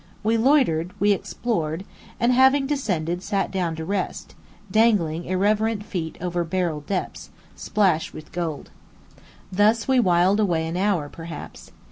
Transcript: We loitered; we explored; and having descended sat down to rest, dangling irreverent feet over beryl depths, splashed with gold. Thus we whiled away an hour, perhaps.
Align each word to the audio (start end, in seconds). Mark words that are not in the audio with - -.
We 0.23 0.35
loitered; 0.35 0.93
we 0.99 1.11
explored; 1.11 1.83
and 2.19 2.33
having 2.33 2.65
descended 2.65 3.21
sat 3.21 3.51
down 3.51 3.75
to 3.75 3.85
rest, 3.85 4.33
dangling 4.71 5.25
irreverent 5.25 5.85
feet 5.85 6.17
over 6.19 6.43
beryl 6.43 6.79
depths, 6.81 7.29
splashed 7.55 8.11
with 8.11 8.31
gold. 8.31 8.71
Thus 9.51 9.87
we 9.87 9.99
whiled 9.99 10.39
away 10.39 10.65
an 10.65 10.75
hour, 10.75 11.07
perhaps. 11.07 11.71